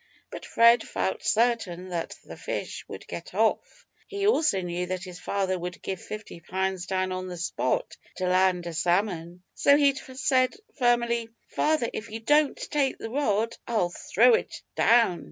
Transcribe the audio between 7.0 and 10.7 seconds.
on the spot to land a salmon: so he said